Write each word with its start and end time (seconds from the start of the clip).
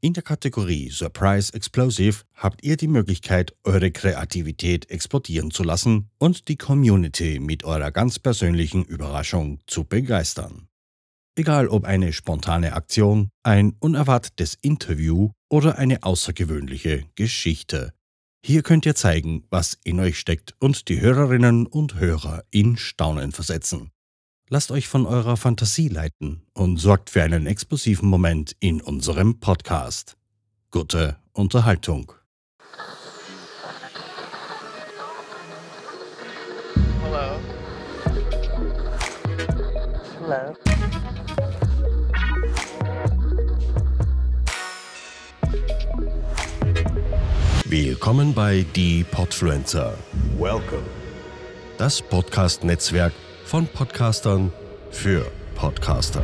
In 0.00 0.12
der 0.12 0.22
Kategorie 0.22 0.90
Surprise 0.90 1.52
Explosive 1.52 2.22
habt 2.34 2.62
ihr 2.62 2.76
die 2.76 2.86
Möglichkeit, 2.86 3.56
eure 3.64 3.90
Kreativität 3.90 4.88
explodieren 4.90 5.50
zu 5.50 5.64
lassen 5.64 6.08
und 6.18 6.46
die 6.46 6.56
Community 6.56 7.40
mit 7.40 7.64
eurer 7.64 7.90
ganz 7.90 8.20
persönlichen 8.20 8.84
Überraschung 8.84 9.58
zu 9.66 9.82
begeistern. 9.82 10.68
Egal 11.34 11.66
ob 11.66 11.84
eine 11.84 12.12
spontane 12.12 12.74
Aktion, 12.74 13.30
ein 13.42 13.74
unerwartetes 13.80 14.56
Interview 14.62 15.32
oder 15.48 15.78
eine 15.78 16.04
außergewöhnliche 16.04 17.06
Geschichte. 17.16 17.92
Hier 18.46 18.62
könnt 18.62 18.86
ihr 18.86 18.94
zeigen, 18.94 19.46
was 19.50 19.78
in 19.82 19.98
euch 19.98 20.20
steckt 20.20 20.54
und 20.60 20.88
die 20.88 21.00
Hörerinnen 21.00 21.66
und 21.66 21.96
Hörer 21.98 22.44
in 22.52 22.76
Staunen 22.76 23.32
versetzen. 23.32 23.90
Lasst 24.50 24.70
euch 24.70 24.88
von 24.88 25.04
eurer 25.04 25.36
Fantasie 25.36 25.88
leiten 25.88 26.40
und 26.54 26.78
sorgt 26.78 27.10
für 27.10 27.22
einen 27.22 27.46
explosiven 27.46 28.08
Moment 28.08 28.56
in 28.60 28.80
unserem 28.80 29.40
Podcast. 29.40 30.16
Gute 30.70 31.18
Unterhaltung. 31.34 32.12
Hello. 37.02 37.38
Hello. 40.20 40.54
Willkommen 47.66 48.32
bei 48.32 48.64
Die 48.74 49.04
Podfluencer. 49.04 49.92
Welcome. 50.38 50.84
Das 51.76 52.00
Podcast-Netzwerk 52.00 53.12
von 53.48 53.66
Podcastern 53.66 54.52
für 54.90 55.24
Podcaster. 55.54 56.22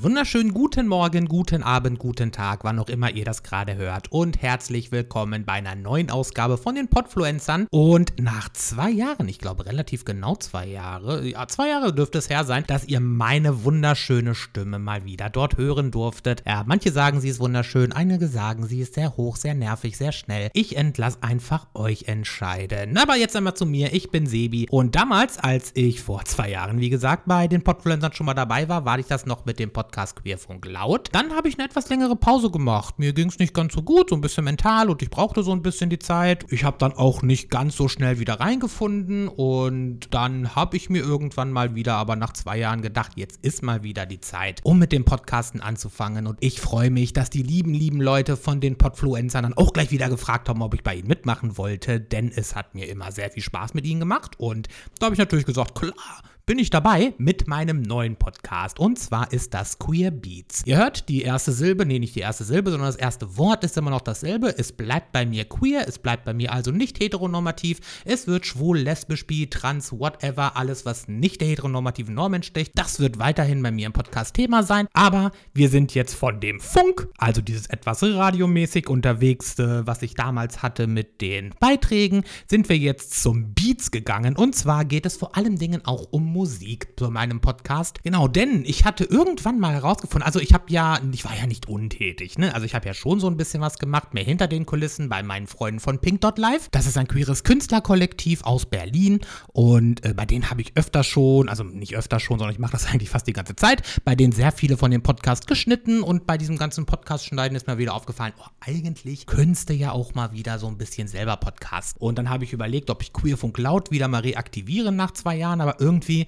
Wunderschönen 0.00 0.54
guten 0.54 0.86
Morgen, 0.86 1.26
guten 1.26 1.64
Abend, 1.64 1.98
guten 1.98 2.30
Tag, 2.30 2.62
wann 2.62 2.78
auch 2.78 2.88
immer 2.88 3.10
ihr 3.10 3.24
das 3.24 3.42
gerade 3.42 3.74
hört. 3.74 4.12
Und 4.12 4.40
herzlich 4.40 4.92
willkommen 4.92 5.44
bei 5.44 5.54
einer 5.54 5.74
neuen 5.74 6.08
Ausgabe 6.08 6.56
von 6.56 6.76
den 6.76 6.86
Podfluencern. 6.86 7.66
Und 7.72 8.12
nach 8.20 8.48
zwei 8.52 8.90
Jahren, 8.90 9.26
ich 9.26 9.40
glaube 9.40 9.66
relativ 9.66 10.04
genau 10.04 10.36
zwei 10.36 10.66
Jahre, 10.66 11.26
ja, 11.26 11.48
zwei 11.48 11.70
Jahre 11.70 11.92
dürfte 11.92 12.18
es 12.18 12.30
her 12.30 12.44
sein, 12.44 12.62
dass 12.68 12.86
ihr 12.86 13.00
meine 13.00 13.64
wunderschöne 13.64 14.36
Stimme 14.36 14.78
mal 14.78 15.04
wieder 15.04 15.30
dort 15.30 15.56
hören 15.56 15.90
durftet. 15.90 16.44
Ja, 16.46 16.62
manche 16.64 16.92
sagen, 16.92 17.20
sie 17.20 17.30
ist 17.30 17.40
wunderschön, 17.40 17.90
einige 17.90 18.28
sagen, 18.28 18.68
sie 18.68 18.80
ist 18.82 18.94
sehr 18.94 19.16
hoch, 19.16 19.34
sehr 19.34 19.54
nervig, 19.54 19.96
sehr 19.96 20.12
schnell. 20.12 20.50
Ich 20.52 20.76
entlasse 20.76 21.24
einfach 21.24 21.66
euch 21.74 22.04
entscheiden. 22.04 22.96
Aber 22.98 23.16
jetzt 23.16 23.34
einmal 23.34 23.54
zu 23.54 23.66
mir, 23.66 23.92
ich 23.92 24.12
bin 24.12 24.26
Sebi. 24.26 24.68
Und 24.70 24.94
damals, 24.94 25.38
als 25.38 25.72
ich 25.74 26.02
vor 26.02 26.24
zwei 26.24 26.50
Jahren, 26.50 26.78
wie 26.78 26.88
gesagt, 26.88 27.24
bei 27.26 27.48
den 27.48 27.64
Podfluencern 27.64 28.12
schon 28.12 28.26
mal 28.26 28.34
dabei 28.34 28.68
war, 28.68 28.84
war 28.84 29.00
ich 29.00 29.06
das 29.06 29.26
noch 29.26 29.44
mit 29.44 29.58
dem 29.58 29.72
Podcast 29.88 30.16
Queerfunk 30.16 30.66
laut. 30.66 31.08
Dann 31.12 31.34
habe 31.34 31.48
ich 31.48 31.58
eine 31.58 31.66
etwas 31.66 31.88
längere 31.88 32.14
Pause 32.14 32.50
gemacht. 32.50 32.98
Mir 32.98 33.14
ging 33.14 33.28
es 33.28 33.38
nicht 33.38 33.54
ganz 33.54 33.72
so 33.72 33.82
gut, 33.82 34.10
so 34.10 34.16
ein 34.16 34.20
bisschen 34.20 34.44
mental 34.44 34.90
und 34.90 35.00
ich 35.00 35.08
brauchte 35.08 35.42
so 35.42 35.52
ein 35.52 35.62
bisschen 35.62 35.88
die 35.88 35.98
Zeit. 35.98 36.44
Ich 36.50 36.62
habe 36.64 36.76
dann 36.78 36.92
auch 36.92 37.22
nicht 37.22 37.48
ganz 37.48 37.74
so 37.74 37.88
schnell 37.88 38.18
wieder 38.18 38.38
reingefunden 38.38 39.28
und 39.28 40.12
dann 40.12 40.54
habe 40.54 40.76
ich 40.76 40.90
mir 40.90 41.02
irgendwann 41.02 41.52
mal 41.52 41.74
wieder, 41.74 41.94
aber 41.94 42.16
nach 42.16 42.34
zwei 42.34 42.58
Jahren 42.58 42.82
gedacht, 42.82 43.12
jetzt 43.16 43.42
ist 43.42 43.62
mal 43.62 43.82
wieder 43.82 44.04
die 44.04 44.20
Zeit, 44.20 44.60
um 44.62 44.78
mit 44.78 44.92
dem 44.92 45.06
Podcasten 45.06 45.62
anzufangen. 45.62 46.26
Und 46.26 46.36
ich 46.40 46.60
freue 46.60 46.90
mich, 46.90 47.14
dass 47.14 47.30
die 47.30 47.42
lieben, 47.42 47.72
lieben 47.72 48.02
Leute 48.02 48.36
von 48.36 48.60
den 48.60 48.76
Podfluencern 48.76 49.44
dann 49.44 49.54
auch 49.54 49.72
gleich 49.72 49.90
wieder 49.90 50.10
gefragt 50.10 50.50
haben, 50.50 50.60
ob 50.60 50.74
ich 50.74 50.82
bei 50.82 50.96
ihnen 50.96 51.08
mitmachen 51.08 51.56
wollte, 51.56 51.98
denn 51.98 52.30
es 52.30 52.54
hat 52.54 52.74
mir 52.74 52.88
immer 52.88 53.10
sehr 53.10 53.30
viel 53.30 53.42
Spaß 53.42 53.72
mit 53.72 53.86
ihnen 53.86 54.00
gemacht. 54.00 54.38
Und 54.38 54.68
da 54.98 55.06
habe 55.06 55.14
ich 55.14 55.18
natürlich 55.18 55.46
gesagt, 55.46 55.74
klar, 55.74 56.22
bin 56.48 56.58
ich 56.58 56.70
dabei 56.70 57.12
mit 57.18 57.46
meinem 57.46 57.82
neuen 57.82 58.16
Podcast. 58.16 58.78
Und 58.78 58.98
zwar 58.98 59.30
ist 59.34 59.52
das 59.52 59.78
Queer 59.78 60.10
Beats. 60.10 60.62
Ihr 60.64 60.78
hört 60.78 61.10
die 61.10 61.20
erste 61.20 61.52
Silbe, 61.52 61.84
nee, 61.84 61.98
nicht 61.98 62.16
die 62.16 62.20
erste 62.20 62.42
Silbe, 62.42 62.70
sondern 62.70 62.88
das 62.88 62.96
erste 62.96 63.36
Wort 63.36 63.64
ist 63.64 63.76
immer 63.76 63.90
noch 63.90 64.00
dasselbe. 64.00 64.56
Es 64.56 64.72
bleibt 64.72 65.12
bei 65.12 65.26
mir 65.26 65.44
queer, 65.44 65.86
es 65.86 65.98
bleibt 65.98 66.24
bei 66.24 66.32
mir 66.32 66.50
also 66.50 66.70
nicht 66.70 67.00
heteronormativ. 67.00 67.80
Es 68.06 68.26
wird 68.26 68.46
schwul, 68.46 68.78
lesbisch, 68.78 69.26
bi, 69.26 69.46
trans, 69.50 69.92
whatever, 69.92 70.56
alles, 70.56 70.86
was 70.86 71.06
nicht 71.06 71.42
der 71.42 71.48
heteronormativen 71.48 72.14
Norm 72.14 72.32
entsteht. 72.32 72.70
Das 72.76 72.98
wird 72.98 73.18
weiterhin 73.18 73.62
bei 73.62 73.70
mir 73.70 73.84
im 73.84 73.92
Podcast 73.92 74.34
Thema 74.34 74.62
sein. 74.62 74.88
Aber 74.94 75.32
wir 75.52 75.68
sind 75.68 75.94
jetzt 75.94 76.14
von 76.14 76.40
dem 76.40 76.60
Funk, 76.60 77.08
also 77.18 77.42
dieses 77.42 77.66
etwas 77.66 78.02
radiomäßig 78.02 78.88
unterwegs, 78.88 79.58
äh, 79.58 79.86
was 79.86 80.00
ich 80.00 80.14
damals 80.14 80.62
hatte 80.62 80.86
mit 80.86 81.20
den 81.20 81.52
Beiträgen, 81.60 82.24
sind 82.46 82.70
wir 82.70 82.78
jetzt 82.78 83.22
zum 83.22 83.52
Beats 83.52 83.90
gegangen. 83.90 84.34
Und 84.34 84.56
zwar 84.56 84.86
geht 84.86 85.04
es 85.04 85.18
vor 85.18 85.36
allen 85.36 85.56
Dingen 85.56 85.84
auch 85.84 86.06
um 86.10 86.37
Musik 86.38 86.92
zu 86.96 87.10
meinem 87.10 87.40
Podcast. 87.40 88.04
Genau, 88.04 88.28
denn 88.28 88.62
ich 88.64 88.84
hatte 88.84 89.02
irgendwann 89.02 89.58
mal 89.58 89.74
herausgefunden, 89.74 90.24
also 90.24 90.38
ich 90.38 90.54
habe 90.54 90.66
ja, 90.68 91.00
ich 91.10 91.24
war 91.24 91.36
ja 91.36 91.48
nicht 91.48 91.68
untätig, 91.68 92.38
ne? 92.38 92.54
Also 92.54 92.64
ich 92.64 92.76
habe 92.76 92.86
ja 92.86 92.94
schon 92.94 93.18
so 93.18 93.26
ein 93.26 93.36
bisschen 93.36 93.60
was 93.60 93.80
gemacht, 93.80 94.14
mehr 94.14 94.22
hinter 94.22 94.46
den 94.46 94.64
Kulissen 94.64 95.08
bei 95.08 95.24
meinen 95.24 95.48
Freunden 95.48 95.80
von 95.80 95.98
Pink 95.98 96.20
Dot 96.20 96.38
Live. 96.38 96.68
Das 96.70 96.86
ist 96.86 96.96
ein 96.96 97.08
queeres 97.08 97.42
Künstlerkollektiv 97.42 98.44
aus 98.44 98.66
Berlin 98.66 99.18
und 99.48 100.04
äh, 100.04 100.14
bei 100.14 100.26
denen 100.26 100.48
habe 100.48 100.60
ich 100.60 100.76
öfter 100.76 101.02
schon, 101.02 101.48
also 101.48 101.64
nicht 101.64 101.96
öfter 101.96 102.20
schon, 102.20 102.38
sondern 102.38 102.54
ich 102.54 102.60
mache 102.60 102.70
das 102.70 102.86
eigentlich 102.92 103.10
fast 103.10 103.26
die 103.26 103.32
ganze 103.32 103.56
Zeit, 103.56 103.82
bei 104.04 104.14
denen 104.14 104.32
sehr 104.32 104.52
viele 104.52 104.76
von 104.76 104.92
dem 104.92 105.02
Podcast 105.02 105.48
geschnitten 105.48 106.04
und 106.04 106.24
bei 106.24 106.38
diesem 106.38 106.56
ganzen 106.56 106.86
Podcast 106.86 107.26
schneiden 107.26 107.56
ist 107.56 107.66
mir 107.66 107.78
wieder 107.78 107.94
aufgefallen, 107.94 108.32
oh, 108.38 108.46
eigentlich 108.60 109.26
könntest 109.26 109.70
du 109.70 109.74
ja 109.74 109.90
auch 109.90 110.14
mal 110.14 110.30
wieder 110.30 110.60
so 110.60 110.68
ein 110.68 110.78
bisschen 110.78 111.08
selber 111.08 111.36
Podcast. 111.36 111.96
Und 111.98 112.16
dann 112.16 112.30
habe 112.30 112.44
ich 112.44 112.52
überlegt, 112.52 112.90
ob 112.90 113.02
ich 113.02 113.12
Queerfunk 113.12 113.58
Laut 113.58 113.90
wieder 113.90 114.06
mal 114.06 114.20
reaktiviere 114.20 114.92
nach 114.92 115.10
zwei 115.10 115.34
Jahren, 115.34 115.60
aber 115.60 115.80
irgendwie 115.80 116.27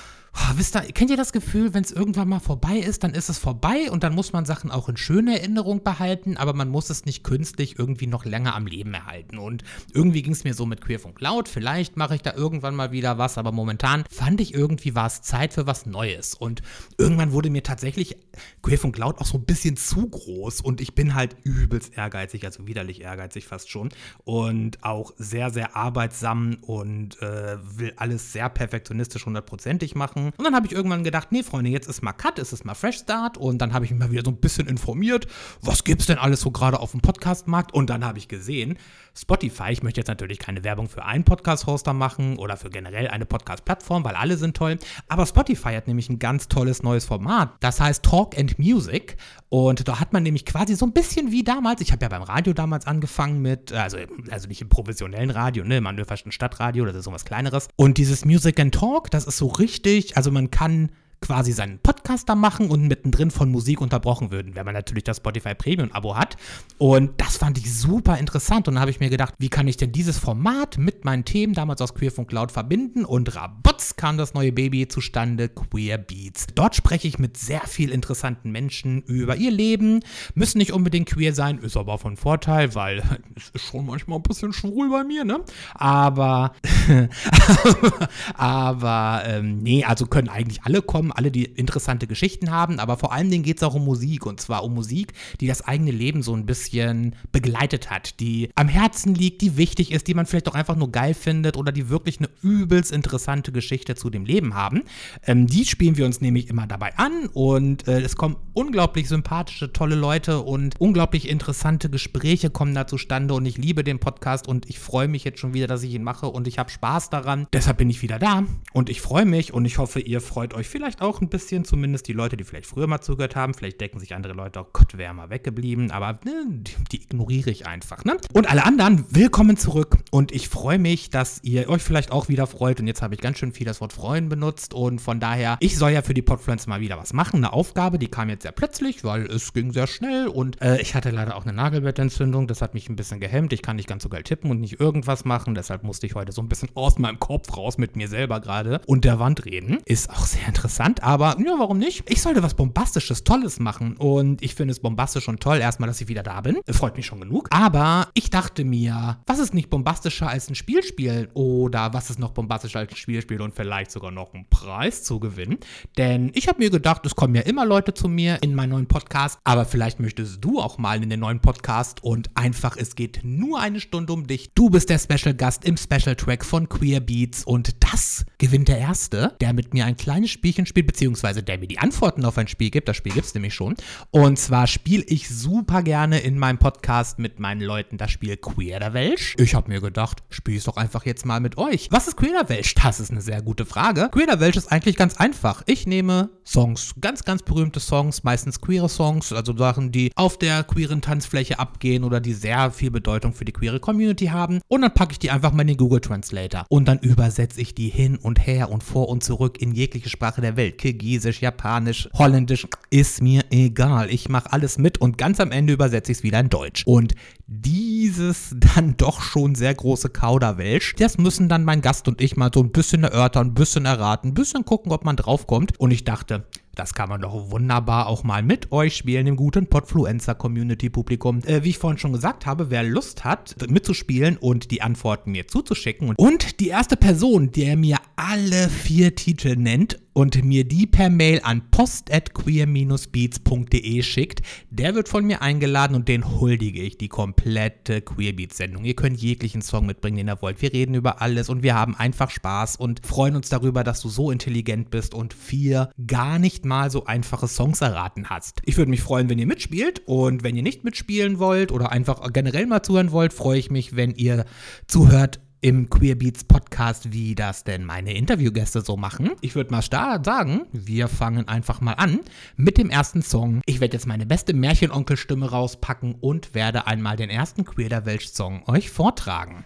Oh, 0.33 0.53
wisst 0.55 0.75
ihr, 0.75 0.81
kennt 0.93 1.09
ihr 1.11 1.17
das 1.17 1.33
Gefühl, 1.33 1.73
wenn 1.73 1.83
es 1.83 1.91
irgendwann 1.91 2.29
mal 2.29 2.39
vorbei 2.39 2.77
ist, 2.77 3.03
dann 3.03 3.13
ist 3.13 3.27
es 3.27 3.37
vorbei 3.37 3.91
und 3.91 4.03
dann 4.03 4.15
muss 4.15 4.31
man 4.31 4.45
Sachen 4.45 4.71
auch 4.71 4.87
in 4.87 4.95
schöner 4.95 5.33
Erinnerung 5.33 5.83
behalten, 5.83 6.37
aber 6.37 6.53
man 6.53 6.69
muss 6.69 6.89
es 6.89 7.03
nicht 7.03 7.25
künstlich 7.25 7.77
irgendwie 7.77 8.07
noch 8.07 8.23
länger 8.23 8.55
am 8.55 8.65
Leben 8.65 8.93
erhalten. 8.93 9.37
Und 9.37 9.63
irgendwie 9.93 10.21
ging 10.21 10.31
es 10.31 10.45
mir 10.45 10.53
so 10.53 10.65
mit 10.65 10.79
Queerfunk 10.79 11.19
Laut. 11.19 11.49
Vielleicht 11.49 11.97
mache 11.97 12.15
ich 12.15 12.21
da 12.21 12.33
irgendwann 12.33 12.75
mal 12.75 12.93
wieder 12.93 13.17
was, 13.17 13.37
aber 13.37 13.51
momentan 13.51 14.05
fand 14.09 14.39
ich 14.39 14.53
irgendwie, 14.53 14.95
war 14.95 15.07
es 15.07 15.21
Zeit 15.21 15.53
für 15.53 15.67
was 15.67 15.85
Neues. 15.85 16.33
Und 16.33 16.61
irgendwann 16.97 17.33
wurde 17.33 17.49
mir 17.49 17.63
tatsächlich 17.63 18.15
Queerfunk 18.63 18.97
Laut 18.97 19.19
auch 19.19 19.25
so 19.25 19.37
ein 19.37 19.45
bisschen 19.45 19.75
zu 19.75 20.07
groß 20.07 20.61
und 20.61 20.79
ich 20.79 20.95
bin 20.95 21.13
halt 21.13 21.35
übelst 21.43 21.97
ehrgeizig, 21.97 22.45
also 22.45 22.67
widerlich 22.67 23.01
ehrgeizig 23.01 23.47
fast 23.47 23.69
schon. 23.69 23.89
Und 24.23 24.81
auch 24.81 25.11
sehr, 25.17 25.49
sehr 25.49 25.75
arbeitsam 25.75 26.57
und 26.61 27.21
äh, 27.21 27.57
will 27.61 27.93
alles 27.97 28.31
sehr 28.31 28.47
perfektionistisch 28.47 29.25
hundertprozentig 29.25 29.93
machen 29.93 30.20
machen. 30.21 30.33
Und 30.37 30.45
dann 30.45 30.55
habe 30.55 30.67
ich 30.67 30.73
irgendwann 30.73 31.03
gedacht, 31.03 31.31
nee, 31.31 31.43
Freunde, 31.43 31.69
jetzt 31.69 31.87
ist 31.87 32.01
mal 32.01 32.13
Cut, 32.13 32.39
es 32.39 32.53
ist 32.53 32.65
mal 32.65 32.73
Fresh 32.73 32.99
Start. 32.99 33.37
Und 33.37 33.59
dann 33.59 33.73
habe 33.73 33.85
ich 33.85 33.91
mich 33.91 33.99
mal 33.99 34.11
wieder 34.11 34.23
so 34.23 34.31
ein 34.31 34.37
bisschen 34.37 34.67
informiert, 34.67 35.27
was 35.61 35.83
gibt 35.83 36.01
es 36.01 36.07
denn 36.07 36.17
alles 36.17 36.41
so 36.41 36.51
gerade 36.51 36.79
auf 36.79 36.91
dem 36.91 37.01
Podcast-Markt? 37.01 37.73
Und 37.73 37.89
dann 37.89 38.05
habe 38.05 38.17
ich 38.17 38.27
gesehen, 38.27 38.77
Spotify, 39.13 39.71
ich 39.71 39.83
möchte 39.83 39.99
jetzt 39.99 40.07
natürlich 40.07 40.39
keine 40.39 40.63
Werbung 40.63 40.87
für 40.87 41.03
einen 41.03 41.23
Podcast-Hoster 41.23 41.93
machen 41.93 42.37
oder 42.37 42.57
für 42.57 42.69
generell 42.69 43.07
eine 43.07 43.25
Podcast-Plattform, 43.25 44.03
weil 44.03 44.15
alle 44.15 44.37
sind 44.37 44.55
toll. 44.55 44.77
Aber 45.07 45.25
Spotify 45.25 45.73
hat 45.73 45.87
nämlich 45.87 46.09
ein 46.09 46.19
ganz 46.19 46.47
tolles 46.47 46.83
neues 46.83 47.05
Format. 47.05 47.51
Das 47.59 47.79
heißt 47.79 48.03
Talk 48.03 48.37
and 48.37 48.57
Music. 48.57 49.17
Und 49.49 49.85
da 49.85 49.99
hat 49.99 50.13
man 50.13 50.23
nämlich 50.23 50.45
quasi 50.45 50.75
so 50.75 50.85
ein 50.85 50.93
bisschen 50.93 51.31
wie 51.31 51.43
damals, 51.43 51.81
ich 51.81 51.91
habe 51.91 52.03
ja 52.03 52.09
beim 52.09 52.21
Radio 52.21 52.53
damals 52.53 52.87
angefangen 52.87 53.41
mit, 53.41 53.73
also, 53.73 53.97
also 54.29 54.47
nicht 54.47 54.61
im 54.61 54.69
professionellen 54.69 55.29
Radio, 55.29 55.65
ne, 55.65 55.81
man 55.81 56.01
fast 56.05 56.25
ein 56.25 56.31
Stadtradio, 56.31 56.85
das 56.85 56.95
ist 56.95 57.03
so 57.03 57.11
was 57.11 57.25
Kleineres. 57.25 57.67
Und 57.75 57.97
dieses 57.97 58.23
Music 58.23 58.59
and 58.59 58.73
Talk, 58.73 59.11
das 59.11 59.25
ist 59.25 59.37
so 59.37 59.47
richtig, 59.47 60.10
also 60.15 60.31
man 60.31 60.51
kann 60.51 60.91
quasi 61.21 61.51
seinen 61.51 61.77
Podcast 61.79 62.27
da 62.27 62.35
machen 62.35 62.69
und 62.69 62.87
mittendrin 62.87 63.29
von 63.29 63.51
Musik 63.51 63.79
unterbrochen 63.79 64.31
würden, 64.31 64.55
wenn 64.55 64.65
man 64.65 64.73
natürlich 64.73 65.03
das 65.03 65.17
Spotify 65.17 65.53
Premium-Abo 65.53 66.17
hat. 66.17 66.35
Und 66.79 67.21
das 67.21 67.37
fand 67.37 67.59
ich 67.59 67.71
super 67.71 68.17
interessant. 68.17 68.67
Und 68.67 68.73
dann 68.73 68.81
habe 68.81 68.91
ich 68.91 68.99
mir 68.99 69.11
gedacht, 69.11 69.35
wie 69.37 69.49
kann 69.49 69.67
ich 69.67 69.77
denn 69.77 69.91
dieses 69.91 70.17
Format 70.17 70.79
mit 70.79 71.05
meinen 71.05 71.23
Themen 71.23 71.53
damals 71.53 71.79
aus 71.81 71.93
Queerfunk 71.93 72.29
Cloud 72.29 72.51
verbinden? 72.51 73.05
Und 73.05 73.35
rabotz 73.35 73.95
kam 73.95 74.17
das 74.17 74.33
neue 74.33 74.51
Baby 74.51 74.87
zustande, 74.87 75.47
Queer 75.47 75.99
Beats. 75.99 76.47
Dort 76.55 76.75
spreche 76.75 77.07
ich 77.07 77.19
mit 77.19 77.37
sehr 77.37 77.61
viel 77.61 77.91
interessanten 77.91 78.51
Menschen 78.51 79.03
über 79.03 79.35
ihr 79.35 79.51
Leben. 79.51 79.99
Müssen 80.33 80.57
nicht 80.57 80.73
unbedingt 80.73 81.07
queer 81.07 81.35
sein, 81.35 81.59
ist 81.59 81.77
aber 81.77 81.99
von 81.99 82.17
Vorteil, 82.17 82.73
weil 82.73 83.03
es 83.35 83.49
ist 83.49 83.65
schon 83.65 83.85
manchmal 83.85 84.17
ein 84.17 84.23
bisschen 84.23 84.53
schwul 84.53 84.89
bei 84.89 85.03
mir, 85.03 85.23
ne? 85.23 85.41
Aber, 85.75 86.53
aber, 88.33 89.21
ähm, 89.27 89.59
nee, 89.59 89.83
also 89.83 90.07
können 90.07 90.27
eigentlich 90.27 90.63
alle 90.63 90.81
kommen 90.81 91.10
haben, 91.11 91.17
alle, 91.17 91.31
die 91.31 91.45
interessante 91.45 92.07
Geschichten 92.07 92.51
haben, 92.51 92.79
aber 92.79 92.97
vor 92.97 93.13
allen 93.13 93.29
Dingen 93.29 93.43
geht 93.43 93.57
es 93.57 93.63
auch 93.63 93.75
um 93.75 93.85
Musik 93.85 94.25
und 94.25 94.39
zwar 94.39 94.63
um 94.63 94.73
Musik, 94.73 95.13
die 95.39 95.47
das 95.47 95.61
eigene 95.61 95.91
Leben 95.91 96.23
so 96.23 96.33
ein 96.33 96.45
bisschen 96.45 97.15
begleitet 97.31 97.89
hat, 97.89 98.19
die 98.19 98.49
am 98.55 98.67
Herzen 98.67 99.15
liegt, 99.15 99.41
die 99.41 99.57
wichtig 99.57 99.91
ist, 99.91 100.07
die 100.07 100.13
man 100.13 100.25
vielleicht 100.25 100.47
auch 100.47 100.55
einfach 100.55 100.75
nur 100.75 100.91
geil 100.91 101.13
findet 101.13 101.57
oder 101.57 101.71
die 101.71 101.89
wirklich 101.89 102.19
eine 102.19 102.29
übelst 102.41 102.91
interessante 102.91 103.51
Geschichte 103.51 103.95
zu 103.95 104.09
dem 104.09 104.25
Leben 104.25 104.53
haben. 104.53 104.83
Ähm, 105.25 105.47
die 105.47 105.65
spielen 105.65 105.97
wir 105.97 106.05
uns 106.05 106.21
nämlich 106.21 106.49
immer 106.49 106.67
dabei 106.67 106.97
an 106.97 107.27
und 107.33 107.87
äh, 107.87 108.01
es 108.01 108.15
kommen 108.15 108.37
unglaublich 108.53 109.07
sympathische, 109.07 109.71
tolle 109.73 109.95
Leute 109.95 110.41
und 110.41 110.75
unglaublich 110.79 111.29
interessante 111.29 111.89
Gespräche 111.89 112.49
kommen 112.49 112.73
da 112.73 112.87
zustande 112.87 113.33
und 113.33 113.45
ich 113.45 113.57
liebe 113.57 113.83
den 113.83 113.99
Podcast 113.99 114.47
und 114.47 114.69
ich 114.69 114.79
freue 114.79 115.07
mich 115.07 115.23
jetzt 115.23 115.39
schon 115.39 115.53
wieder, 115.53 115.67
dass 115.67 115.83
ich 115.83 115.93
ihn 115.93 116.03
mache 116.03 116.27
und 116.27 116.47
ich 116.47 116.57
habe 116.57 116.69
Spaß 116.69 117.09
daran. 117.09 117.47
Deshalb 117.53 117.77
bin 117.77 117.89
ich 117.89 118.01
wieder 118.01 118.19
da 118.19 118.43
und 118.73 118.89
ich 118.89 119.01
freue 119.01 119.25
mich 119.25 119.53
und 119.53 119.65
ich 119.65 119.77
hoffe, 119.77 119.99
ihr 119.99 120.21
freut 120.21 120.53
euch 120.53 120.67
vielleicht 120.67 121.00
auch 121.01 121.21
ein 121.21 121.29
bisschen, 121.29 121.65
zumindest 121.65 122.07
die 122.07 122.13
Leute, 122.13 122.37
die 122.37 122.43
vielleicht 122.43 122.67
früher 122.67 122.87
mal 122.87 123.01
zugehört 123.01 123.35
haben. 123.35 123.53
Vielleicht 123.53 123.81
denken 123.81 123.99
sich 123.99 124.13
andere 124.13 124.33
Leute, 124.33 124.59
oh 124.61 124.67
Gott, 124.71 124.97
wäre 124.97 125.13
mal 125.13 125.29
weggeblieben, 125.29 125.91
aber 125.91 126.19
ne, 126.25 126.45
die, 126.49 126.73
die, 126.91 127.03
ignoriere 127.03 127.49
ich 127.49 127.67
einfach. 127.67 128.05
Ne? 128.05 128.17
Und 128.33 128.49
alle 128.49 128.65
anderen, 128.65 129.05
willkommen 129.09 129.57
zurück. 129.57 129.97
Und 130.11 130.31
ich 130.31 130.49
freue 130.49 130.79
mich, 130.79 131.09
dass 131.09 131.43
ihr 131.43 131.69
euch 131.69 131.81
vielleicht 131.81 132.11
auch 132.11 132.29
wieder 132.29 132.47
freut. 132.47 132.79
Und 132.79 132.87
jetzt 132.87 133.01
habe 133.01 133.15
ich 133.15 133.21
ganz 133.21 133.39
schön 133.39 133.51
viel 133.51 133.65
das 133.65 133.81
Wort 133.81 133.93
freuen 133.93 134.29
benutzt. 134.29 134.73
Und 134.73 135.01
von 135.01 135.19
daher, 135.19 135.57
ich 135.59 135.77
soll 135.77 135.91
ja 135.91 136.01
für 136.01 136.13
die 136.13 136.21
Podfluencer 136.21 136.69
mal 136.69 136.81
wieder 136.81 136.97
was 136.97 137.13
machen, 137.13 137.37
eine 137.37 137.53
Aufgabe, 137.53 137.97
die 137.97 138.07
kam 138.07 138.29
jetzt 138.29 138.43
sehr 138.43 138.51
plötzlich, 138.51 139.03
weil 139.03 139.25
es 139.25 139.53
ging 139.53 139.71
sehr 139.71 139.87
schnell. 139.87 140.27
Und 140.27 140.61
äh, 140.61 140.81
ich 140.81 140.95
hatte 140.95 141.09
leider 141.09 141.35
auch 141.35 141.43
eine 141.43 141.53
Nagelbettentzündung, 141.53 142.47
das 142.47 142.61
hat 142.61 142.73
mich 142.73 142.89
ein 142.89 142.95
bisschen 142.95 143.19
gehemmt, 143.19 143.53
ich 143.53 143.61
kann 143.61 143.75
nicht 143.75 143.87
ganz 143.87 144.03
so 144.03 144.09
geil 144.09 144.23
tippen 144.23 144.51
und 144.51 144.59
nicht 144.59 144.79
irgendwas 144.79 145.25
machen, 145.25 145.55
deshalb 145.55 145.83
musste 145.83 146.07
ich 146.07 146.15
heute 146.15 146.31
so 146.31 146.41
ein 146.41 146.49
bisschen 146.49 146.69
aus 146.75 146.99
meinem 146.99 147.19
Kopf 147.19 147.55
raus 147.55 147.77
mit 147.77 147.95
mir 147.95 148.07
selber 148.07 148.39
gerade 148.39 148.81
und 148.85 149.05
der 149.05 149.19
Wand 149.19 149.45
reden. 149.45 149.79
Ist 149.85 150.09
auch 150.09 150.25
sehr 150.25 150.47
interessant, 150.47 150.90
aber 150.99 151.37
ja, 151.39 151.55
warum 151.57 151.77
nicht? 151.77 152.03
Ich 152.09 152.21
sollte 152.21 152.43
was 152.43 152.55
Bombastisches, 152.55 153.23
Tolles 153.23 153.59
machen 153.59 153.95
und 153.97 154.41
ich 154.41 154.55
finde 154.55 154.71
es 154.71 154.79
bombastisch 154.79 155.27
und 155.27 155.39
toll, 155.39 155.59
erstmal, 155.59 155.87
dass 155.87 156.01
ich 156.01 156.07
wieder 156.07 156.23
da 156.23 156.41
bin. 156.41 156.57
Freut 156.69 156.97
mich 156.97 157.05
schon 157.05 157.21
genug. 157.21 157.47
Aber 157.51 158.09
ich 158.13 158.29
dachte 158.29 158.63
mir, 158.63 159.19
was 159.25 159.39
ist 159.39 159.53
nicht 159.53 159.69
bombastischer 159.69 160.27
als 160.27 160.49
ein 160.49 160.55
Spiel 160.55 160.83
spielen 160.83 161.27
oder 161.33 161.93
was 161.93 162.09
ist 162.09 162.19
noch 162.19 162.31
bombastischer 162.31 162.79
als 162.79 162.91
ein 162.91 162.97
Spiel 162.97 163.21
spielen 163.21 163.41
und 163.41 163.55
vielleicht 163.55 163.91
sogar 163.91 164.11
noch 164.11 164.33
einen 164.33 164.47
Preis 164.49 165.03
zu 165.03 165.19
gewinnen? 165.19 165.59
Denn 165.97 166.31
ich 166.33 166.47
habe 166.47 166.59
mir 166.59 166.69
gedacht, 166.69 167.05
es 167.05 167.15
kommen 167.15 167.35
ja 167.35 167.41
immer 167.41 167.65
Leute 167.65 167.93
zu 167.93 168.07
mir 168.07 168.39
in 168.41 168.55
meinen 168.55 168.71
neuen 168.71 168.87
Podcast, 168.87 169.39
aber 169.43 169.65
vielleicht 169.65 169.99
möchtest 169.99 170.43
du 170.43 170.59
auch 170.59 170.77
mal 170.77 171.01
in 171.01 171.09
den 171.09 171.19
neuen 171.19 171.39
Podcast 171.39 172.03
und 172.03 172.29
einfach, 172.35 172.77
es 172.77 172.95
geht 172.95 173.21
nur 173.23 173.59
eine 173.59 173.79
Stunde 173.79 174.13
um 174.13 174.27
dich. 174.27 174.51
Du 174.55 174.69
bist 174.69 174.89
der 174.89 174.99
Special 174.99 175.33
Gast 175.33 175.65
im 175.65 175.77
Special 175.77 176.15
Track 176.15 176.43
von 176.43 176.67
Queer 176.67 176.99
Beats 176.99 177.43
und 177.43 177.75
das 177.83 178.25
gewinnt 178.37 178.67
der 178.67 178.77
Erste, 178.79 179.35
der 179.41 179.53
mit 179.53 179.73
mir 179.73 179.85
ein 179.85 179.97
kleines 179.97 180.31
Spielchen 180.31 180.65
spielt, 180.65 180.80
beziehungsweise 180.83 181.43
der 181.43 181.57
mir 181.57 181.67
die 181.67 181.79
Antworten 181.79 182.25
auf 182.25 182.37
ein 182.37 182.47
Spiel 182.47 182.69
gibt. 182.69 182.87
Das 182.87 182.97
Spiel 182.97 183.13
gibt 183.13 183.25
es 183.25 183.33
nämlich 183.33 183.53
schon. 183.53 183.75
Und 184.11 184.37
zwar 184.37 184.67
spiele 184.67 185.03
ich 185.07 185.29
super 185.29 185.83
gerne 185.83 186.19
in 186.19 186.37
meinem 186.37 186.57
Podcast 186.57 187.19
mit 187.19 187.39
meinen 187.39 187.61
Leuten 187.61 187.97
das 187.97 188.11
Spiel 188.11 188.37
Queer 188.37 188.79
der 188.79 188.93
Welsch. 188.93 189.35
Ich 189.37 189.55
habe 189.55 189.69
mir 189.69 189.81
gedacht, 189.81 190.23
spiele 190.29 190.57
es 190.57 190.65
doch 190.65 190.77
einfach 190.77 191.05
jetzt 191.05 191.25
mal 191.25 191.39
mit 191.39 191.57
euch. 191.57 191.87
Was 191.91 192.07
ist 192.07 192.17
Queer 192.17 192.33
der 192.41 192.49
Welsch? 192.49 192.75
Das 192.75 192.99
ist 192.99 193.11
eine 193.11 193.21
sehr 193.21 193.41
gute 193.41 193.65
Frage. 193.65 194.09
Queer 194.11 194.27
der 194.27 194.39
Welsch 194.39 194.57
ist 194.57 194.71
eigentlich 194.71 194.95
ganz 194.95 195.17
einfach. 195.17 195.63
Ich 195.65 195.87
nehme 195.87 196.29
Songs, 196.45 196.95
ganz, 196.99 197.23
ganz 197.23 197.43
berühmte 197.43 197.79
Songs, 197.79 198.23
meistens 198.23 198.59
queere 198.59 198.89
Songs, 198.89 199.31
also 199.31 199.55
Sachen, 199.55 199.91
die 199.91 200.11
auf 200.15 200.37
der 200.37 200.63
queeren 200.63 201.01
Tanzfläche 201.01 201.59
abgehen 201.59 202.03
oder 202.03 202.19
die 202.19 202.33
sehr 202.33 202.71
viel 202.71 202.91
Bedeutung 202.91 203.33
für 203.33 203.45
die 203.45 203.51
queere 203.51 203.79
Community 203.79 204.27
haben. 204.27 204.59
Und 204.67 204.81
dann 204.81 204.93
packe 204.93 205.13
ich 205.13 205.19
die 205.19 205.31
einfach 205.31 205.51
mal 205.51 205.61
in 205.61 205.69
den 205.69 205.77
Google 205.77 206.01
Translator. 206.01 206.65
Und 206.69 206.87
dann 206.87 206.99
übersetze 206.99 207.61
ich 207.61 207.75
die 207.75 207.89
hin 207.89 208.17
und 208.17 208.45
her 208.45 208.69
und 208.69 208.83
vor 208.83 209.09
und 209.09 209.23
zurück 209.23 209.61
in 209.61 209.71
jegliche 209.73 210.09
Sprache 210.09 210.41
der 210.41 210.55
Welt. 210.55 210.60
Kirgisisch, 210.69 211.41
Japanisch, 211.41 212.07
Holländisch, 212.13 212.67
ist 212.91 213.21
mir 213.21 213.43
egal. 213.49 214.11
Ich 214.11 214.29
mache 214.29 214.53
alles 214.53 214.77
mit 214.77 214.99
und 214.99 215.17
ganz 215.17 215.39
am 215.39 215.51
Ende 215.51 215.73
übersetze 215.73 216.11
ich 216.11 216.19
es 216.19 216.23
wieder 216.23 216.39
in 216.39 216.49
Deutsch. 216.49 216.83
Und 216.85 217.15
dieses 217.53 218.55
dann 218.75 218.95
doch 218.95 219.21
schon 219.21 219.55
sehr 219.55 219.73
große 219.73 220.09
Kauderwelsch, 220.09 220.95
das 220.95 221.17
müssen 221.17 221.49
dann 221.49 221.65
mein 221.65 221.81
Gast 221.81 222.07
und 222.07 222.21
ich 222.21 222.37
mal 222.37 222.49
so 222.53 222.61
ein 222.61 222.71
bisschen 222.71 223.03
erörtern, 223.03 223.47
ein 223.47 223.53
bisschen 223.53 223.83
erraten, 223.83 224.29
ein 224.29 224.33
bisschen 224.33 224.63
gucken, 224.63 224.93
ob 224.93 225.03
man 225.03 225.17
draufkommt. 225.17 225.77
Und 225.77 225.91
ich 225.91 226.05
dachte, 226.05 226.45
das 226.75 226.93
kann 226.93 227.09
man 227.09 227.19
doch 227.19 227.51
wunderbar 227.51 228.07
auch 228.07 228.23
mal 228.23 228.43
mit 228.43 228.71
euch 228.71 228.95
spielen, 228.95 229.27
im 229.27 229.35
guten 229.35 229.67
Podfluencer-Community-Publikum. 229.67 231.41
Äh, 231.43 231.65
wie 231.65 231.71
ich 231.71 231.77
vorhin 231.77 231.97
schon 231.97 232.13
gesagt 232.13 232.45
habe, 232.45 232.69
wer 232.69 232.83
Lust 232.83 233.25
hat, 233.25 233.57
mitzuspielen 233.69 234.37
und 234.37 234.71
die 234.71 234.81
Antworten 234.81 235.31
mir 235.31 235.49
zuzuschicken. 235.49 236.13
Und 236.15 236.61
die 236.61 236.69
erste 236.69 236.95
Person, 236.95 237.51
der 237.51 237.75
mir 237.75 237.97
alle 238.15 238.69
vier 238.69 239.15
Titel 239.15 239.57
nennt 239.57 239.99
und 240.13 240.45
mir 240.45 240.63
die 240.63 240.87
per 240.87 241.09
Mail 241.09 241.41
an 241.43 241.63
post@queer-beats.de 241.71 244.01
schickt, 244.01 244.41
der 244.69 244.95
wird 244.95 245.09
von 245.09 245.25
mir 245.25 245.41
eingeladen 245.41 245.95
und 245.95 246.07
den 246.07 246.39
huldige 246.39 246.81
ich 246.81 246.97
die 246.97 247.09
komplette 247.41 248.01
Queerbeats-Sendung. 248.01 248.85
Ihr 248.85 248.95
könnt 248.95 249.19
jeglichen 249.19 249.63
Song 249.63 249.87
mitbringen, 249.87 250.17
den 250.17 250.27
ihr 250.27 250.41
wollt. 250.41 250.61
Wir 250.61 250.71
reden 250.73 250.93
über 250.93 251.21
alles 251.21 251.49
und 251.49 251.63
wir 251.63 251.73
haben 251.73 251.95
einfach 251.95 252.29
Spaß 252.29 252.75
und 252.75 253.03
freuen 253.05 253.35
uns 253.35 253.49
darüber, 253.49 253.83
dass 253.83 253.99
du 254.01 254.09
so 254.09 254.29
intelligent 254.29 254.91
bist 254.91 255.15
und 255.15 255.33
vier 255.33 255.89
gar 256.05 256.37
nicht 256.37 256.65
mal 256.65 256.91
so 256.91 257.05
einfache 257.05 257.47
Songs 257.47 257.81
erraten 257.81 258.29
hast. 258.29 258.61
Ich 258.65 258.77
würde 258.77 258.91
mich 258.91 259.01
freuen, 259.01 259.27
wenn 259.29 259.39
ihr 259.39 259.47
mitspielt 259.47 260.03
und 260.05 260.43
wenn 260.43 260.55
ihr 260.55 260.61
nicht 260.61 260.83
mitspielen 260.83 261.39
wollt 261.39 261.71
oder 261.71 261.91
einfach 261.91 262.21
generell 262.31 262.67
mal 262.67 262.83
zuhören 262.83 263.11
wollt, 263.11 263.33
freue 263.33 263.57
ich 263.57 263.71
mich, 263.71 263.95
wenn 263.95 264.11
ihr 264.11 264.45
zuhört 264.87 265.39
im 265.61 265.91
Queerbeats 265.91 266.43
Podcast, 266.43 267.13
wie 267.13 267.35
das 267.35 267.63
denn 267.63 267.85
meine 267.85 268.13
Interviewgäste 268.13 268.81
so 268.81 268.97
machen. 268.97 269.31
Ich 269.41 269.53
würde 269.53 269.69
mal 269.69 269.83
sagen, 269.83 270.65
wir 270.71 271.07
fangen 271.07 271.47
einfach 271.47 271.81
mal 271.81 271.93
an 271.93 272.21
mit 272.57 272.79
dem 272.79 272.89
ersten 272.89 273.21
Song. 273.21 273.61
Ich 273.67 273.79
werde 273.79 273.95
jetzt 273.95 274.07
meine 274.07 274.25
beste 274.25 274.55
Märchenonkelstimme 274.55 275.51
rauspacken 275.51 276.15
und 276.19 276.55
werde 276.55 276.87
einmal 276.87 277.15
den 277.15 277.29
ersten 277.29 277.63
Queer 277.63 277.89
der 277.89 278.07
Welt 278.07 278.23
Song 278.23 278.63
euch 278.67 278.89
vortragen. 278.89 279.63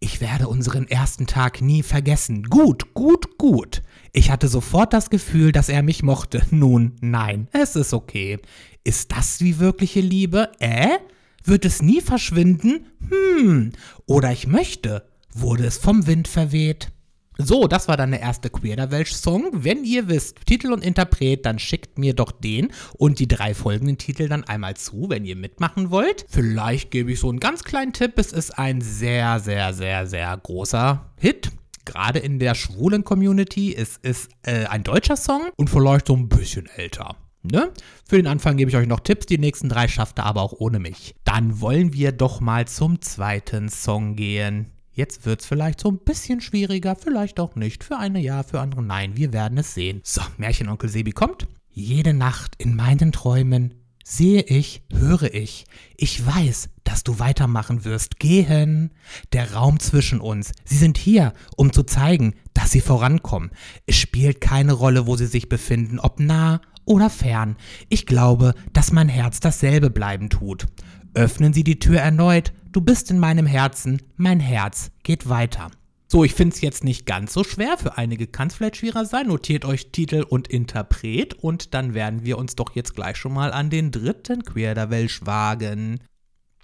Ich 0.00 0.20
werde 0.20 0.48
unseren 0.48 0.88
ersten 0.88 1.28
Tag 1.28 1.62
nie 1.62 1.84
vergessen. 1.84 2.42
Gut, 2.44 2.92
gut, 2.92 3.38
gut. 3.38 3.82
Ich 4.12 4.32
hatte 4.32 4.48
sofort 4.48 4.92
das 4.92 5.10
Gefühl, 5.10 5.52
dass 5.52 5.68
er 5.68 5.82
mich 5.84 6.02
mochte. 6.02 6.42
Nun, 6.50 6.96
nein, 7.00 7.46
es 7.52 7.76
ist 7.76 7.94
okay. 7.94 8.40
Ist 8.82 9.12
das 9.12 9.40
wie 9.40 9.60
wirkliche 9.60 10.00
Liebe? 10.00 10.50
Äh? 10.58 10.98
Wird 11.44 11.64
es 11.64 11.82
nie 11.82 12.00
verschwinden? 12.00 12.86
Hm. 13.08 13.72
Oder 14.06 14.32
ich 14.32 14.48
möchte 14.48 15.04
wurde 15.40 15.66
es 15.66 15.78
vom 15.78 16.06
Wind 16.06 16.28
verweht. 16.28 16.92
So, 17.38 17.68
das 17.68 17.86
war 17.86 17.98
dann 17.98 18.12
der 18.12 18.20
erste 18.20 18.48
Queerderwelsch-Song. 18.48 19.50
Wenn 19.52 19.84
ihr 19.84 20.08
wisst, 20.08 20.46
Titel 20.46 20.72
und 20.72 20.82
Interpret, 20.82 21.44
dann 21.44 21.58
schickt 21.58 21.98
mir 21.98 22.14
doch 22.14 22.32
den 22.32 22.72
und 22.96 23.18
die 23.18 23.28
drei 23.28 23.52
folgenden 23.52 23.98
Titel 23.98 24.28
dann 24.28 24.44
einmal 24.44 24.74
zu, 24.74 25.10
wenn 25.10 25.26
ihr 25.26 25.36
mitmachen 25.36 25.90
wollt. 25.90 26.24
Vielleicht 26.30 26.90
gebe 26.90 27.12
ich 27.12 27.20
so 27.20 27.28
einen 27.28 27.40
ganz 27.40 27.62
kleinen 27.62 27.92
Tipp. 27.92 28.14
Es 28.16 28.32
ist 28.32 28.58
ein 28.58 28.80
sehr, 28.80 29.38
sehr, 29.40 29.74
sehr, 29.74 30.06
sehr 30.06 30.34
großer 30.34 31.12
Hit. 31.18 31.50
Gerade 31.84 32.20
in 32.20 32.38
der 32.38 32.54
schwulen 32.54 33.04
Community. 33.04 33.74
Es 33.76 33.98
ist 33.98 34.30
äh, 34.42 34.64
ein 34.64 34.82
deutscher 34.82 35.16
Song 35.16 35.42
und 35.56 35.68
vielleicht 35.68 36.06
so 36.06 36.16
ein 36.16 36.30
bisschen 36.30 36.66
älter. 36.74 37.16
Ne? 37.42 37.70
Für 38.08 38.16
den 38.16 38.26
Anfang 38.26 38.56
gebe 38.56 38.70
ich 38.70 38.76
euch 38.76 38.88
noch 38.88 39.00
Tipps, 39.00 39.26
die 39.26 39.38
nächsten 39.38 39.68
drei 39.68 39.88
schafft 39.88 40.18
ihr 40.18 40.24
aber 40.24 40.40
auch 40.40 40.54
ohne 40.58 40.80
mich. 40.80 41.14
Dann 41.24 41.60
wollen 41.60 41.92
wir 41.92 42.12
doch 42.12 42.40
mal 42.40 42.66
zum 42.66 43.02
zweiten 43.02 43.68
Song 43.68 44.16
gehen. 44.16 44.72
Jetzt 44.96 45.26
wird 45.26 45.42
es 45.42 45.46
vielleicht 45.46 45.80
so 45.80 45.90
ein 45.90 45.98
bisschen 45.98 46.40
schwieriger, 46.40 46.96
vielleicht 46.96 47.38
auch 47.38 47.54
nicht. 47.54 47.84
Für 47.84 47.98
eine 47.98 48.18
ja, 48.18 48.42
für 48.42 48.60
andere 48.60 48.82
nein. 48.82 49.14
Wir 49.14 49.34
werden 49.34 49.58
es 49.58 49.74
sehen. 49.74 50.00
So, 50.02 50.22
Märchenonkel 50.38 50.88
Sebi 50.88 51.12
kommt. 51.12 51.46
Jede 51.70 52.14
Nacht 52.14 52.54
in 52.56 52.74
meinen 52.74 53.12
Träumen 53.12 53.74
sehe 54.02 54.40
ich, 54.40 54.84
höre 54.90 55.34
ich. 55.34 55.66
Ich 55.98 56.26
weiß, 56.26 56.70
dass 56.84 57.04
du 57.04 57.18
weitermachen 57.18 57.84
wirst. 57.84 58.18
Gehen. 58.18 58.94
Der 59.34 59.52
Raum 59.52 59.80
zwischen 59.80 60.18
uns. 60.18 60.52
Sie 60.64 60.78
sind 60.78 60.96
hier, 60.96 61.34
um 61.58 61.74
zu 61.74 61.82
zeigen, 61.82 62.32
dass 62.54 62.70
sie 62.70 62.80
vorankommen. 62.80 63.50
Es 63.84 63.96
spielt 63.96 64.40
keine 64.40 64.72
Rolle, 64.72 65.06
wo 65.06 65.14
sie 65.14 65.26
sich 65.26 65.50
befinden, 65.50 65.98
ob 65.98 66.20
nah 66.20 66.62
oder 66.86 67.10
fern. 67.10 67.56
Ich 67.90 68.06
glaube, 68.06 68.54
dass 68.72 68.92
mein 68.92 69.10
Herz 69.10 69.40
dasselbe 69.40 69.90
bleiben 69.90 70.30
tut. 70.30 70.64
Öffnen 71.12 71.52
Sie 71.52 71.64
die 71.64 71.78
Tür 71.78 72.00
erneut, 72.00 72.54
Du 72.76 72.82
bist 72.82 73.10
in 73.10 73.18
meinem 73.18 73.46
Herzen, 73.46 74.02
mein 74.18 74.38
Herz 74.38 74.90
geht 75.02 75.30
weiter. 75.30 75.70
So, 76.08 76.24
ich 76.24 76.34
finde 76.34 76.54
es 76.54 76.60
jetzt 76.60 76.84
nicht 76.84 77.06
ganz 77.06 77.32
so 77.32 77.42
schwer. 77.42 77.78
Für 77.78 77.96
einige 77.96 78.26
kann 78.26 78.48
es 78.48 78.56
vielleicht 78.56 78.76
schwerer 78.76 79.06
sein. 79.06 79.28
Notiert 79.28 79.64
euch 79.64 79.92
Titel 79.92 80.26
und 80.28 80.48
Interpret 80.48 81.32
und 81.32 81.72
dann 81.72 81.94
werden 81.94 82.26
wir 82.26 82.36
uns 82.36 82.54
doch 82.54 82.74
jetzt 82.74 82.94
gleich 82.94 83.16
schon 83.16 83.32
mal 83.32 83.50
an 83.50 83.70
den 83.70 83.92
dritten 83.92 84.44
Queer 84.44 84.74
der 84.74 84.90
Welsch 84.90 85.24
wagen. 85.24 86.00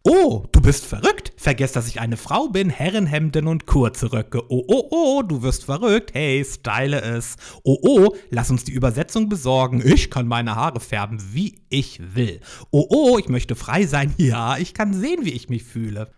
Oh, 0.05 0.47
du 0.51 0.61
bist 0.61 0.85
verrückt. 0.85 1.33
Vergiss, 1.37 1.71
dass 1.71 1.87
ich 1.87 2.01
eine 2.01 2.17
Frau 2.17 2.49
bin. 2.49 2.71
Herrenhemden 2.71 3.47
und 3.47 3.67
kurze 3.67 4.13
Röcke. 4.13 4.43
Oh, 4.51 4.65
oh, 4.67 4.89
oh, 4.91 5.23
du 5.23 5.43
wirst 5.43 5.65
verrückt. 5.65 6.13
Hey, 6.13 6.45
style 6.45 7.01
es. 7.01 7.37
Oh, 7.63 7.79
oh, 7.83 8.17
lass 8.31 8.51
uns 8.51 8.65
die 8.65 8.73
Übersetzung 8.73 9.29
besorgen. 9.29 9.81
Ich 9.85 10.11
kann 10.11 10.27
meine 10.27 10.57
Haare 10.57 10.81
färben, 10.81 11.23
wie 11.33 11.61
ich 11.69 12.01
will. 12.17 12.41
Oh, 12.73 12.87
oh, 12.89 13.19
ich 13.19 13.29
möchte 13.29 13.55
frei 13.55 13.87
sein. 13.87 14.13
Ja, 14.23 14.57
ich 14.57 14.73
kann 14.73 14.95
sehen, 14.95 15.25
wie 15.25 15.33
ich 15.33 15.49
mich 15.49 15.65
fühle. 15.65 16.13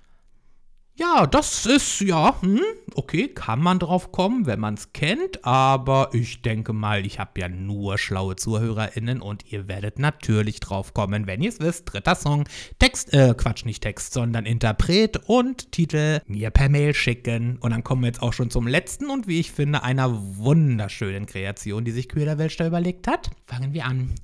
Ja, 0.96 1.26
das 1.26 1.66
ist, 1.66 2.00
ja, 2.02 2.40
hm, 2.40 2.60
okay, 2.94 3.26
kann 3.26 3.60
man 3.60 3.80
drauf 3.80 4.12
kommen, 4.12 4.46
wenn 4.46 4.60
man 4.60 4.74
es 4.74 4.92
kennt, 4.92 5.44
aber 5.44 6.10
ich 6.12 6.40
denke 6.40 6.72
mal, 6.72 7.04
ich 7.04 7.18
habe 7.18 7.40
ja 7.40 7.48
nur 7.48 7.98
schlaue 7.98 8.36
ZuhörerInnen 8.36 9.20
und 9.20 9.50
ihr 9.50 9.66
werdet 9.66 9.98
natürlich 9.98 10.60
drauf 10.60 10.94
kommen, 10.94 11.26
wenn 11.26 11.42
ihr 11.42 11.48
es 11.48 11.58
wisst. 11.58 11.92
Dritter 11.92 12.14
Song, 12.14 12.44
Text, 12.78 13.12
äh, 13.12 13.34
Quatsch, 13.36 13.64
nicht 13.64 13.82
Text, 13.82 14.12
sondern 14.12 14.46
Interpret 14.46 15.16
und 15.26 15.72
Titel 15.72 16.20
mir 16.28 16.50
per 16.50 16.68
Mail 16.68 16.94
schicken. 16.94 17.58
Und 17.58 17.72
dann 17.72 17.82
kommen 17.82 18.02
wir 18.02 18.08
jetzt 18.08 18.22
auch 18.22 18.32
schon 18.32 18.50
zum 18.50 18.68
letzten 18.68 19.10
und 19.10 19.26
wie 19.26 19.40
ich 19.40 19.50
finde, 19.50 19.82
einer 19.82 20.12
wunderschönen 20.36 21.26
Kreation, 21.26 21.84
die 21.84 21.90
sich 21.90 22.08
Queer 22.08 22.38
Weltster 22.38 22.68
überlegt 22.68 23.08
hat. 23.08 23.30
Fangen 23.46 23.72
wir 23.72 23.84
an. 23.86 24.14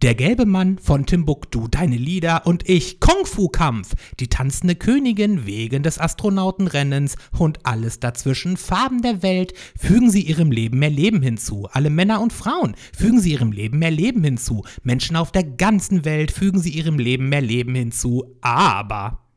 Der 0.00 0.14
gelbe 0.14 0.46
Mann 0.46 0.78
von 0.78 1.06
Timbuktu, 1.06 1.66
deine 1.66 1.96
Lieder 1.96 2.46
und 2.46 2.68
ich, 2.68 3.00
Kung-Fu-Kampf, 3.00 3.94
die 4.20 4.28
tanzende 4.28 4.76
Königin 4.76 5.44
wegen 5.44 5.82
des 5.82 5.98
Astronautenrennens 5.98 7.16
und 7.36 7.66
alles 7.66 7.98
dazwischen, 7.98 8.56
Farben 8.56 9.02
der 9.02 9.24
Welt, 9.24 9.54
fügen 9.76 10.08
sie 10.08 10.22
ihrem 10.22 10.52
Leben 10.52 10.78
mehr 10.78 10.90
Leben 10.90 11.20
hinzu. 11.20 11.68
Alle 11.72 11.90
Männer 11.90 12.20
und 12.20 12.32
Frauen 12.32 12.76
fügen 12.96 13.20
sie 13.20 13.32
ihrem 13.32 13.50
Leben 13.50 13.80
mehr 13.80 13.90
Leben 13.90 14.22
hinzu. 14.22 14.64
Menschen 14.84 15.16
auf 15.16 15.32
der 15.32 15.42
ganzen 15.42 16.04
Welt 16.04 16.30
fügen 16.30 16.60
sie 16.60 16.70
ihrem 16.70 17.00
Leben 17.00 17.28
mehr 17.28 17.42
Leben 17.42 17.74
hinzu. 17.74 18.36
Aber 18.40 19.27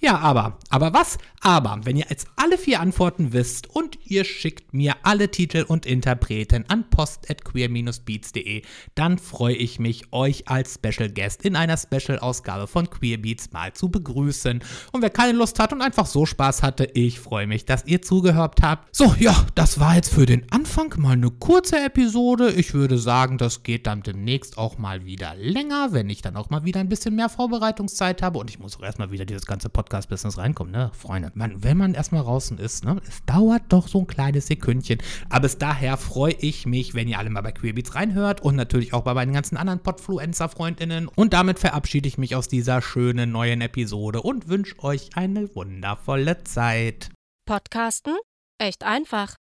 ja, 0.00 0.18
aber. 0.18 0.58
Aber 0.70 0.92
was? 0.92 1.18
Aber, 1.40 1.80
wenn 1.84 1.96
ihr 1.96 2.06
jetzt 2.08 2.28
alle 2.36 2.58
vier 2.58 2.80
Antworten 2.80 3.32
wisst 3.32 3.68
und 3.74 3.98
ihr 4.04 4.24
schickt 4.24 4.74
mir 4.74 4.96
alle 5.02 5.30
Titel 5.30 5.64
und 5.66 5.86
Interpreten 5.86 6.64
an 6.68 6.88
post.queer-beats.de, 6.90 8.62
dann 8.94 9.18
freue 9.18 9.54
ich 9.54 9.78
mich, 9.78 10.12
euch 10.12 10.48
als 10.48 10.74
Special 10.74 11.10
Guest 11.10 11.44
in 11.44 11.56
einer 11.56 11.76
Special-Ausgabe 11.76 12.66
von 12.66 12.90
Queer 12.90 13.18
Beats 13.18 13.52
mal 13.52 13.72
zu 13.72 13.88
begrüßen. 13.88 14.62
Und 14.92 15.02
wer 15.02 15.10
keine 15.10 15.36
Lust 15.36 15.58
hat 15.58 15.72
und 15.72 15.82
einfach 15.82 16.06
so 16.06 16.26
Spaß 16.26 16.62
hatte, 16.62 16.84
ich 16.94 17.20
freue 17.20 17.46
mich, 17.46 17.64
dass 17.64 17.84
ihr 17.86 18.02
zugehört 18.02 18.62
habt. 18.62 18.94
So, 18.94 19.14
ja, 19.18 19.46
das 19.54 19.78
war 19.80 19.94
jetzt 19.94 20.12
für 20.12 20.26
den 20.26 20.50
Anfang 20.50 20.94
mal 20.98 21.12
eine 21.12 21.30
kurze 21.30 21.84
Episode. 21.84 22.50
Ich 22.52 22.74
würde 22.74 22.98
sagen, 22.98 23.38
das 23.38 23.62
geht 23.62 23.86
dann 23.86 24.02
demnächst 24.02 24.58
auch 24.58 24.78
mal 24.78 25.04
wieder 25.04 25.34
länger, 25.36 25.88
wenn 25.92 26.10
ich 26.10 26.22
dann 26.22 26.36
auch 26.36 26.50
mal 26.50 26.64
wieder 26.64 26.80
ein 26.80 26.88
bisschen 26.88 27.14
mehr 27.14 27.28
Vorbereitungszeit 27.28 28.22
habe. 28.22 28.38
Und 28.38 28.50
ich 28.50 28.58
muss 28.58 28.76
auch 28.76 28.82
erstmal 28.82 29.10
wieder 29.12 29.24
dieses 29.24 29.46
ganze 29.46 29.68
Podcast-Business 29.88 30.36
reinkommen, 30.36 30.72
ne, 30.72 30.90
Freunde. 30.94 31.32
Man, 31.34 31.62
wenn 31.62 31.76
man 31.78 31.94
erstmal 31.94 32.22
draußen 32.22 32.58
ist, 32.58 32.84
ne, 32.84 33.00
es 33.08 33.24
dauert 33.24 33.62
doch 33.70 33.88
so 33.88 34.00
ein 34.00 34.06
kleines 34.06 34.46
Sekündchen. 34.46 34.98
Aber 35.30 35.42
bis 35.42 35.56
daher 35.56 35.96
freue 35.96 36.34
ich 36.34 36.66
mich, 36.66 36.94
wenn 36.94 37.08
ihr 37.08 37.18
alle 37.18 37.30
mal 37.30 37.40
bei 37.40 37.52
Queerbeats 37.52 37.94
reinhört 37.94 38.42
und 38.42 38.56
natürlich 38.56 38.92
auch 38.92 39.02
bei 39.02 39.14
meinen 39.14 39.32
ganzen 39.32 39.56
anderen 39.56 39.80
Podfluencer-FreundInnen. 39.80 41.08
Und 41.08 41.32
damit 41.32 41.58
verabschiede 41.58 42.06
ich 42.06 42.18
mich 42.18 42.36
aus 42.36 42.48
dieser 42.48 42.82
schönen 42.82 43.32
neuen 43.32 43.62
Episode 43.62 44.20
und 44.20 44.48
wünsche 44.48 44.78
euch 44.80 45.16
eine 45.16 45.54
wundervolle 45.54 46.44
Zeit. 46.44 47.10
Podcasten? 47.46 48.16
Echt 48.58 48.84
einfach. 48.84 49.36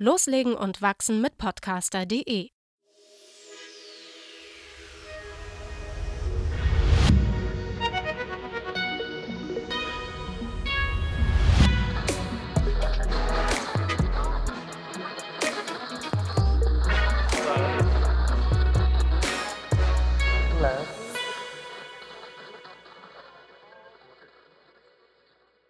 Loslegen 0.00 0.54
und 0.54 0.80
wachsen 0.80 1.20
mit 1.20 1.38
podcaster.de 1.38 2.50